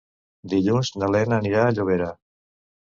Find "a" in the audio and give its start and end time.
1.69-1.79